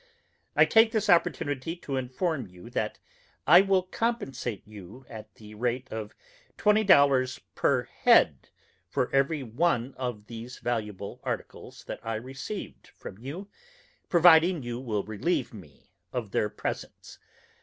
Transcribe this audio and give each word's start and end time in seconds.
I 0.55 0.65
take 0.65 0.91
this 0.91 1.11
opportunity 1.11 1.75
to 1.75 1.95
inform 1.95 2.47
you 2.47 2.71
that 2.71 2.97
I 3.45 3.61
will 3.61 3.83
compensate 3.83 4.65
you 4.67 5.05
at 5.07 5.35
the 5.35 5.53
rate 5.53 5.87
of 5.91 6.15
$20 6.57 7.39
per 7.53 7.83
head 7.83 8.49
for 8.89 9.13
every 9.13 9.43
one 9.43 9.93
of 9.97 10.25
these 10.25 10.57
valuable 10.57 11.19
articles 11.23 11.83
that 11.83 12.03
I 12.03 12.15
received 12.15 12.87
from 12.87 13.19
you, 13.19 13.47
providing 14.09 14.63
you 14.63 14.79
will 14.79 15.03
relieve 15.03 15.53
me 15.53 15.91
of 16.11 16.31
their 16.31 16.49
presence. 16.49 17.19